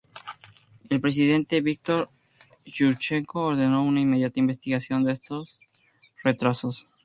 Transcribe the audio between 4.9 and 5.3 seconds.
de